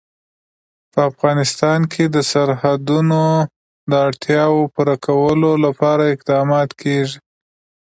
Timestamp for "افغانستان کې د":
1.11-2.17